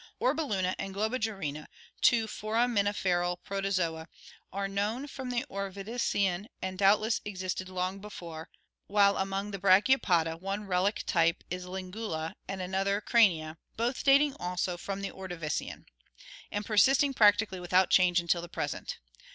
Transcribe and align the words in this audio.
Orbulina 0.19 0.73
and 0.79 0.95
Globigerina, 0.95 1.67
two 2.01 2.25
foraminiferal 2.25 3.37
Protozoa, 3.43 4.07
are 4.51 4.67
known 4.67 5.05
from 5.05 5.29
the 5.29 5.45
Ordovician 5.47 6.47
and 6.59 6.79
doubtless 6.79 7.21
existed 7.23 7.69
long 7.69 7.99
before, 7.99 8.49
while 8.87 9.15
among 9.15 9.51
the 9.51 9.59
Brachiopoda 9.59 10.37
one 10.39 10.63
relic 10.63 11.03
type 11.05 11.43
is 11.51 11.65
Lingula 11.67 12.33
and 12.47 12.63
another 12.63 12.99
Crania, 12.99 13.57
both 13.77 14.03
dating 14.03 14.33
also 14.39 14.75
from 14.75 15.01
the 15.01 15.11
Ordovician, 15.11 15.85
and 16.51 16.65
persisting 16.65 17.13
prac 17.13 17.37
tically 17.37 17.61
without 17.61 17.91
change 17.91 18.19
until 18.19 18.41
the 18.41 18.49
present. 18.49 18.97